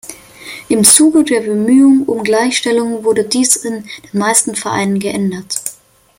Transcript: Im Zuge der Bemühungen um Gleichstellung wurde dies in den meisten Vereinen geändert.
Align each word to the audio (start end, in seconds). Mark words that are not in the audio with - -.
Im 0.67 0.83
Zuge 0.83 1.23
der 1.23 1.41
Bemühungen 1.41 2.05
um 2.07 2.23
Gleichstellung 2.23 3.03
wurde 3.03 3.23
dies 3.23 3.55
in 3.57 3.83
den 4.11 4.19
meisten 4.19 4.55
Vereinen 4.55 4.97
geändert. 4.97 5.61